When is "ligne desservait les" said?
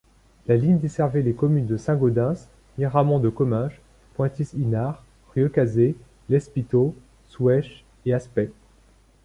0.57-1.35